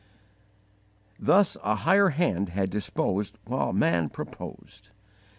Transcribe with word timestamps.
Thus 1.19 1.57
a 1.63 1.75
higher 1.75 2.09
Hand 2.09 2.49
had 2.49 2.71
disposed 2.71 3.37
while 3.45 3.71
man 3.71 4.09
proposed. 4.09 4.89